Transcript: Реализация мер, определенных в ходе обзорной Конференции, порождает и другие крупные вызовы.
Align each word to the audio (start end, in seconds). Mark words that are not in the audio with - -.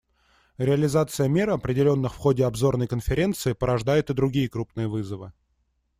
Реализация 0.57 1.27
мер, 1.27 1.51
определенных 1.51 2.15
в 2.15 2.17
ходе 2.17 2.43
обзорной 2.45 2.87
Конференции, 2.87 3.53
порождает 3.53 4.09
и 4.09 4.15
другие 4.15 4.49
крупные 4.49 4.87
вызовы. 4.87 5.31